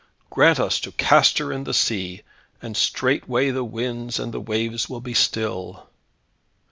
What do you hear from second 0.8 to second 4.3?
cast her in the sea, and straightway the winds